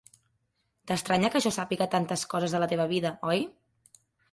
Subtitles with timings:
[0.91, 3.47] T'estranya que jo sàpiga tantes coses de la teva vida, oi?